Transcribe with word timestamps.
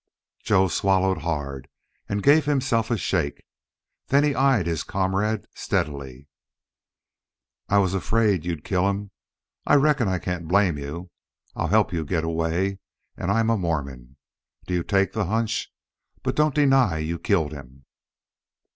Joe 0.41 0.67
swallowed 0.67 1.19
hard 1.19 1.69
and 2.09 2.23
gave 2.23 2.45
himself 2.45 2.89
a 2.89 2.97
shake. 2.97 3.43
Then 4.07 4.23
he 4.23 4.33
eyed 4.33 4.65
his 4.65 4.81
comrade 4.83 5.45
steadily. 5.53 6.27
"I 7.69 7.77
was 7.77 7.93
afraid 7.93 8.43
you'd 8.43 8.63
kill 8.63 8.89
him. 8.89 9.11
I 9.67 9.75
reckon 9.75 10.07
I 10.07 10.17
can't 10.17 10.47
blame 10.47 10.79
you. 10.79 11.11
I'll 11.55 11.67
help 11.67 11.93
you 11.93 12.03
get 12.03 12.23
away. 12.23 12.79
And 13.15 13.29
I'm 13.29 13.51
a 13.51 13.57
Mormon! 13.59 14.17
Do 14.65 14.73
you 14.73 14.81
take 14.81 15.11
the 15.13 15.25
hunch?... 15.25 15.71
But 16.23 16.35
don't 16.35 16.55
deny 16.55 16.97
you 16.97 17.19
killed 17.19 17.51
him!" 17.51 17.85